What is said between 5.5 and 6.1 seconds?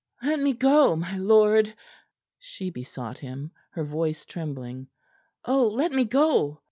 let me